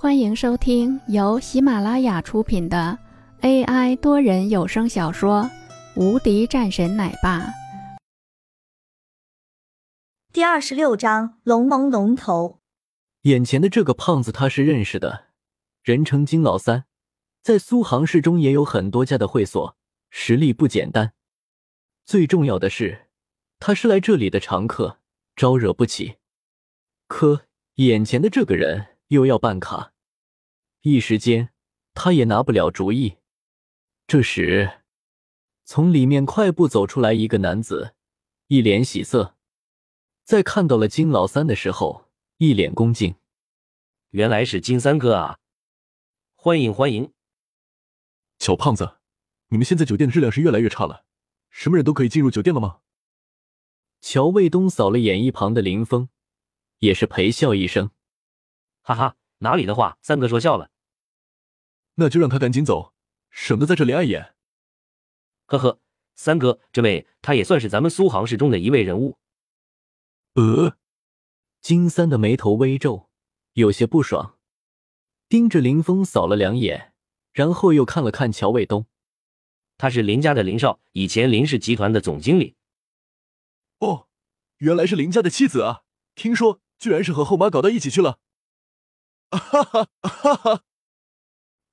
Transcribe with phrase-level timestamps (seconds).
[0.00, 2.96] 欢迎收听由喜马拉雅出品的
[3.40, 5.42] AI 多人有声小说
[5.96, 7.40] 《无敌战神奶爸》
[10.32, 12.60] 第二十六章：龙蒙龙头。
[13.22, 15.24] 眼前的这个胖子，他是认识的，
[15.82, 16.84] 人称金老三，
[17.42, 19.76] 在苏杭市中也有很多家的会所，
[20.10, 21.12] 实力不简单。
[22.06, 23.08] 最重要的是，
[23.58, 25.00] 他是来这里的常客，
[25.34, 26.18] 招惹不起。
[27.08, 28.97] 可眼前的这个人。
[29.08, 29.92] 又要办卡，
[30.82, 31.50] 一时间
[31.94, 33.16] 他也拿不了主意。
[34.06, 34.82] 这时，
[35.64, 37.94] 从里面快步走出来一个男子，
[38.48, 39.34] 一脸喜色，
[40.24, 43.16] 在看到了金老三的时候，一脸恭敬。
[44.10, 45.38] 原来是金三哥啊！
[46.34, 47.12] 欢迎欢迎。
[48.38, 48.98] 小胖子，
[49.48, 51.04] 你们现在酒店的质量是越来越差了，
[51.50, 52.80] 什么人都可以进入酒店了吗？
[54.00, 56.10] 乔卫东扫了眼一旁的林峰，
[56.78, 57.90] 也是陪笑一声。
[58.88, 60.70] 哈哈，哪里的话，三哥说笑了。
[61.96, 62.94] 那就让他赶紧走，
[63.28, 64.34] 省得在这里碍眼。
[65.44, 65.78] 呵呵，
[66.14, 69.18] 三哥，这位他也算是咱们苏杭市中的一位人物。
[70.36, 70.78] 呃，
[71.60, 73.10] 金三的眉头微皱，
[73.52, 74.38] 有些不爽，
[75.28, 76.94] 盯着林峰扫了两眼，
[77.34, 78.86] 然后又看了看乔卫东。
[79.76, 82.56] 他是林家的林少，以前林氏集团的总经理。
[83.80, 84.08] 哦，
[84.56, 85.82] 原来是林家的妻子啊！
[86.14, 88.20] 听说居然是和后妈搞到一起去了。
[89.30, 90.64] 哈哈哈哈！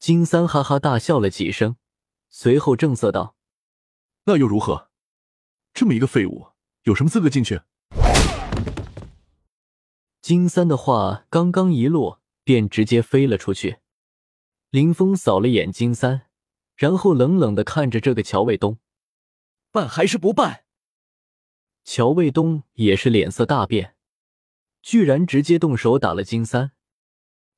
[0.00, 1.76] 金三哈哈大笑了几声，
[2.28, 3.36] 随后正色道
[4.26, 4.90] ：“那又如何？
[5.72, 6.48] 这么一个废物，
[6.82, 7.60] 有什么资格进去？”
[10.20, 13.78] 金三的话刚刚一落，便直接飞了出去。
[14.70, 16.28] 林峰扫了眼金三，
[16.74, 18.78] 然后冷冷的看着这个乔卫东
[19.70, 20.64] ：“办还是不办？”
[21.84, 23.94] 乔卫东也是脸色大变，
[24.82, 26.72] 居然直接动手打了金三。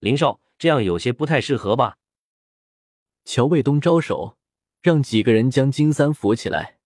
[0.00, 1.98] 林少，这样有些不太适合吧？
[3.24, 4.38] 乔卫东招手，
[4.80, 6.78] 让几个人将金三扶起来。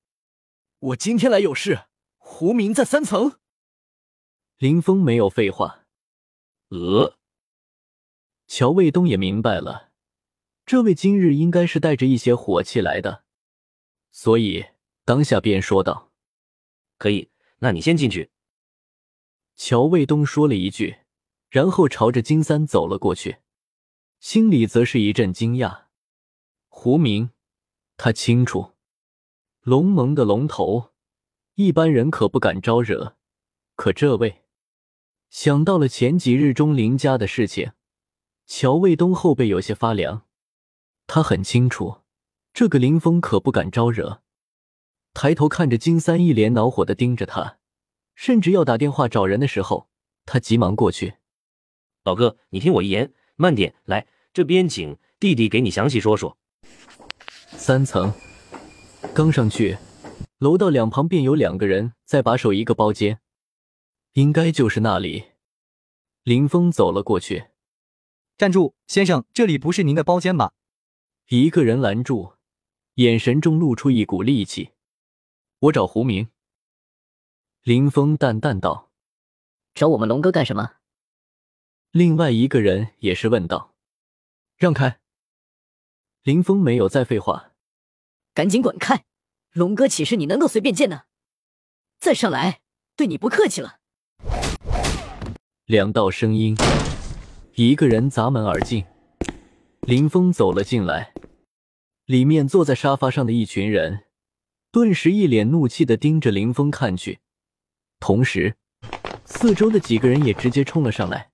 [0.78, 1.86] 我今天来有事，
[2.16, 3.38] 胡明在三层。
[4.56, 5.84] 林峰没有废话。
[6.68, 7.18] 呃，
[8.46, 9.92] 乔卫东也明白了，
[10.64, 13.24] 这位今日应该是带着一些火气来的，
[14.10, 14.66] 所以
[15.04, 16.10] 当下便说道
[16.96, 18.30] ：“可以，那你先进去。”
[19.54, 21.01] 乔卫东说了一句。
[21.52, 23.40] 然后朝着金三走了过去，
[24.20, 25.82] 心里则是一阵惊讶。
[26.68, 27.28] 胡明，
[27.98, 28.72] 他清楚，
[29.60, 30.92] 龙盟的龙头，
[31.56, 33.18] 一般人可不敢招惹。
[33.76, 34.44] 可这位，
[35.28, 37.72] 想到了前几日钟林家的事情，
[38.46, 40.22] 乔卫东后背有些发凉。
[41.06, 41.98] 他很清楚，
[42.54, 44.22] 这个林峰可不敢招惹。
[45.12, 47.58] 抬头看着金三，一脸恼火的盯着他，
[48.14, 49.90] 甚至要打电话找人的时候，
[50.24, 51.16] 他急忙过去。
[52.04, 56.36] 老哥，你听我一言，慢点来，这边请弟弟给你详细说说。
[57.50, 58.12] 三层，
[59.14, 59.78] 刚上去，
[60.38, 63.20] 楼道两旁便有两个人在把守一个包间，
[64.14, 65.26] 应该就是那里。
[66.24, 67.44] 林峰走了过去，
[68.36, 70.54] 站住，先生，这里不是您的包间吧？
[71.28, 72.32] 一个人拦住，
[72.94, 74.70] 眼神中露出一股戾气。
[75.60, 76.28] 我找胡明。
[77.62, 78.90] 林峰淡淡道
[79.72, 80.72] ：“找我们龙哥干什么？”
[81.92, 83.74] 另外一个人也是问道
[84.56, 84.98] ：“让开！”
[86.24, 87.52] 林峰没有再废话，
[88.32, 89.04] 赶紧滚开！
[89.52, 91.04] 龙哥岂是你能够随便见的？
[92.00, 92.62] 再上来，
[92.96, 93.80] 对你不客气了。
[95.66, 96.56] 两道声音，
[97.56, 98.86] 一个人砸门而进。
[99.82, 101.12] 林峰走了进来，
[102.06, 104.06] 里面坐在沙发上的一群人，
[104.70, 107.20] 顿时一脸怒气的盯着林峰看去，
[108.00, 108.56] 同时，
[109.26, 111.31] 四周的几个人也直接冲了上来。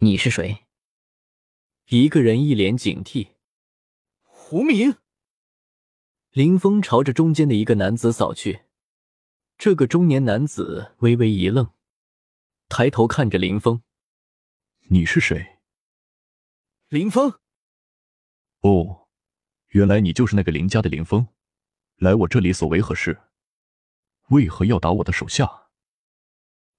[0.00, 0.66] 你是谁？
[1.86, 3.36] 一个人一脸警惕。
[4.20, 4.96] 胡明。
[6.32, 8.66] 林峰朝着中间的一个男子扫去，
[9.56, 11.72] 这个中年男子微微一愣，
[12.68, 13.82] 抬头看着林峰
[14.90, 15.60] ：“你是谁？”
[16.88, 17.32] 林峰。
[18.60, 19.08] 哦，
[19.68, 21.26] 原来你就是那个林家的林峰，
[21.96, 23.22] 来我这里所为何事？
[24.28, 25.70] 为何要打我的手下？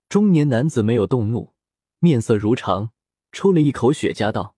[0.07, 1.55] 中年男子没有动怒，
[1.97, 2.93] 面色如常。
[3.31, 4.55] 抽了一口雪茄，道：“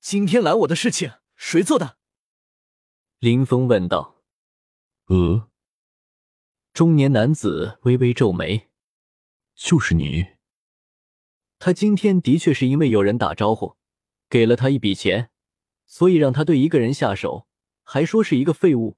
[0.00, 1.98] 今天拦我的事情谁做的？”
[3.18, 4.22] 林峰问道。
[5.06, 5.50] “呃。”
[6.72, 8.68] 中年男子微微皱眉
[9.56, 10.26] ，“就是你。”
[11.58, 13.76] 他今天的确是因为有人打招呼，
[14.30, 15.30] 给了他一笔钱，
[15.86, 17.48] 所以让他对一个人下手，
[17.82, 18.96] 还说是一个废物。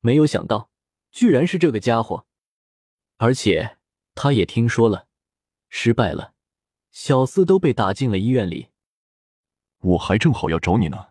[0.00, 0.70] 没有想到，
[1.10, 2.26] 居然是这个家伙，
[3.16, 3.78] 而且
[4.14, 5.08] 他也听说了，
[5.70, 6.34] 失败了。
[6.98, 8.68] 小厮都被打进了医院里，
[9.80, 11.08] 我还正好要找你呢。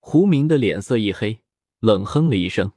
[0.00, 1.42] 胡明的脸色一黑，
[1.80, 2.72] 冷哼了一声，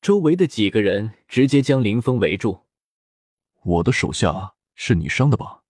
[0.00, 2.64] 周围的几个人直接将林峰围住。
[3.62, 5.64] 我的手下是你伤的吧？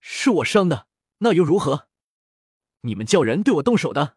[0.00, 0.86] 是我伤的，
[1.18, 1.88] 那又如何？
[2.80, 4.16] 你们叫人对我动手的？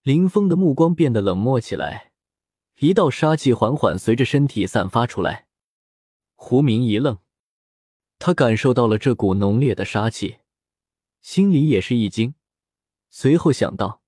[0.00, 2.12] 林峰的目光变得冷漠起来，
[2.78, 5.48] 一道杀气缓缓随着身体散发出来。
[6.34, 7.18] 胡明一愣，
[8.20, 10.40] 他感受到了这股浓烈的杀气，
[11.22, 12.34] 心里也是一惊，
[13.08, 14.02] 随后想到，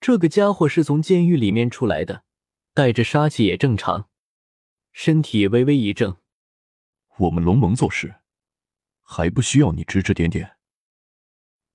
[0.00, 2.24] 这个家伙是从监狱里面出来的，
[2.74, 4.10] 带着杀气也正常，
[4.90, 6.16] 身体微微一怔。
[7.18, 8.16] 我们龙盟做事，
[9.02, 10.56] 还不需要你指指点点。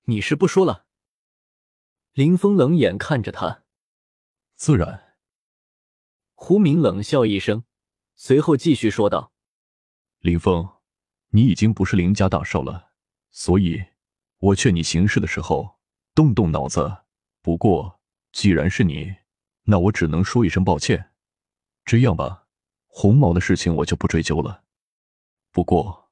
[0.04, 0.86] 你是不说了？
[2.12, 3.64] 林峰冷眼看着他，
[4.56, 5.16] 自然。
[6.34, 7.64] 胡明冷笑一声，
[8.16, 9.32] 随后继续说道
[10.20, 10.73] ：“林峰，
[11.36, 12.92] 你已经不是林家大少了，
[13.32, 13.84] 所以，
[14.38, 15.80] 我劝你行事的时候
[16.14, 17.06] 动动脑子。
[17.42, 18.00] 不过，
[18.32, 19.16] 既然是你，
[19.64, 21.12] 那我只能说一声抱歉。
[21.86, 22.46] 这样吧，
[22.86, 24.64] 红毛的事情我就不追究了。”
[25.52, 26.12] 不过，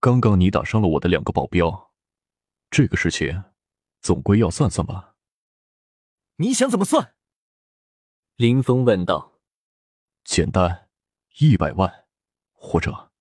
[0.00, 1.92] 刚刚你打伤了我的两个保镖，
[2.70, 3.44] 这个事情
[4.02, 5.14] 总归要算算吧？
[6.36, 7.14] 你想怎么算？
[8.36, 9.40] 林峰问道。
[10.24, 10.90] 简单，
[11.38, 12.04] 一百万，
[12.52, 13.12] 或者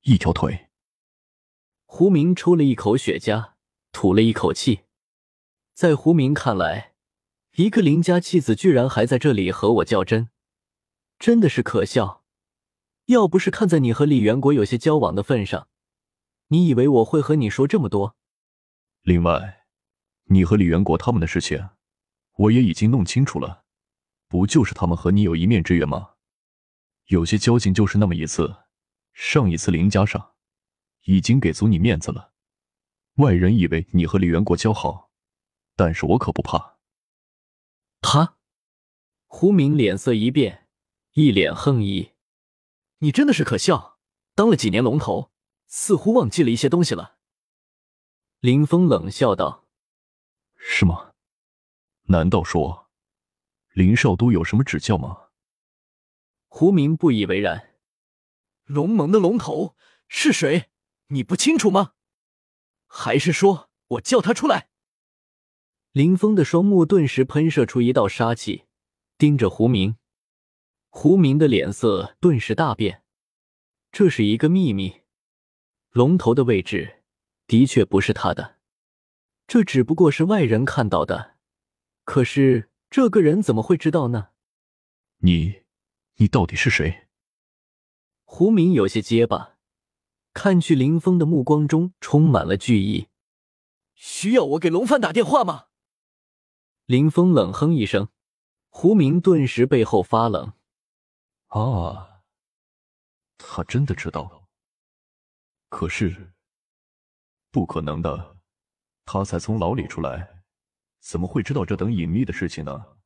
[0.00, 0.65] 一条腿。
[1.98, 3.52] 胡明抽了一口雪茄，
[3.90, 4.80] 吐了一口气。
[5.72, 6.92] 在胡明看来，
[7.54, 10.28] 一个林家弃子居然还在这里和我较真，
[11.18, 12.22] 真的是可笑。
[13.06, 15.68] 要不是看在你和李元国有些交往的份上，
[16.48, 18.14] 你以为我会和你说这么多？
[19.00, 19.64] 另外，
[20.24, 21.70] 你和李元国他们的事情，
[22.36, 23.64] 我也已经弄清楚了，
[24.28, 26.10] 不就是他们和你有一面之缘吗？
[27.06, 28.54] 有些交情就是那么一次，
[29.14, 30.34] 上一次林家上，
[31.06, 32.32] 已经给足你面子了。
[33.16, 35.10] 外人以为你和李元国交好，
[35.74, 36.76] 但是我可不怕。
[38.00, 38.36] 他，
[39.26, 40.68] 胡明脸色一变，
[41.14, 42.12] 一脸横意。
[42.98, 43.98] 你真的是可笑，
[44.34, 45.32] 当了几年龙头，
[45.66, 47.16] 似乎忘记了一些东西了。
[48.40, 49.66] 林峰冷笑道
[50.56, 51.12] ：“是吗？
[52.08, 52.90] 难道说
[53.72, 55.28] 林少都有什么指教吗？”
[56.48, 57.74] 胡明不以为然
[58.64, 59.74] ：“龙盟的龙头
[60.06, 60.70] 是谁？
[61.08, 61.92] 你不清楚吗？
[62.86, 64.68] 还是说我叫他出来？”
[65.92, 68.64] 林峰的双目顿时喷射出一道杀气，
[69.16, 69.96] 盯着胡明。
[70.90, 73.02] 胡明的脸色顿时大变，
[73.92, 75.02] 这是一个秘密，
[75.90, 77.02] 龙头的位置
[77.46, 78.58] 的确不是他的，
[79.46, 81.36] 这只不过是外人看到的。
[82.04, 84.28] 可是这个人怎么会知道呢？
[85.18, 85.62] 你，
[86.16, 87.08] 你到底是谁？
[88.24, 89.55] 胡明有些结巴，
[90.36, 93.08] 看去林峰的目光中充满了惧意。
[93.94, 95.68] 需要我给龙帆打电话吗？
[96.84, 98.10] 林峰冷哼一声，
[98.68, 100.52] 胡明顿时背后发冷。
[101.46, 102.20] 啊，
[103.38, 104.46] 他真的知道？
[105.70, 106.34] 可是，
[107.50, 108.36] 不可能的，
[109.06, 110.42] 他才从牢里出来，
[111.00, 112.98] 怎么会知道这等隐秘的事情呢？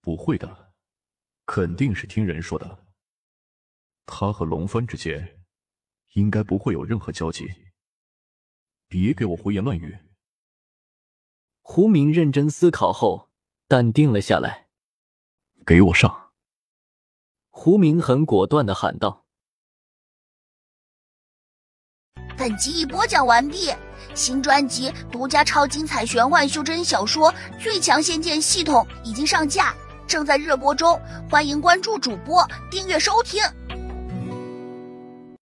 [0.00, 0.74] 不会的，
[1.46, 2.84] 肯定是听人说的。
[4.06, 5.45] 他和龙帆之间，
[6.16, 7.46] 应该不会有任何交集。
[8.88, 9.98] 别给我胡言乱语！
[11.60, 13.28] 胡明认真思考后，
[13.68, 14.68] 淡定了下来。
[15.66, 16.30] 给我上！
[17.50, 19.26] 胡明很果断的喊道
[22.38, 23.70] ：“本集已播讲完毕，
[24.14, 27.30] 新专辑独家超精彩玄幻修真小说
[27.62, 29.74] 《最强仙剑系统》已经上架，
[30.06, 30.98] 正在热播中，
[31.28, 33.42] 欢迎关注主播，订阅收听。”